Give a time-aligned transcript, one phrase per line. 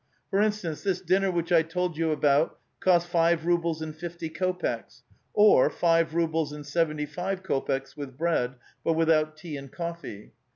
[0.31, 5.03] For instance, this dinner which I told you about cost five rubles and fifty kopeks,
[5.31, 10.31] or five rubles and seventy five kopeks, with bread, but without tea and coffee.